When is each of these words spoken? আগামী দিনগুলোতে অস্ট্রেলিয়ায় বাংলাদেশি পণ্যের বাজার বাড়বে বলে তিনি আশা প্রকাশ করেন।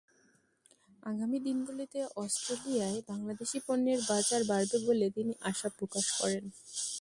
আগামী 1.03 1.37
দিনগুলোতে 1.39 1.99
অস্ট্রেলিয়ায় 2.15 2.99
বাংলাদেশি 3.09 3.57
পণ্যের 3.67 3.99
বাজার 4.09 4.41
বাড়বে 4.43 4.77
বলে 4.87 5.05
তিনি 5.15 5.33
আশা 5.49 5.67
প্রকাশ 5.77 6.05
করেন। 6.19 6.43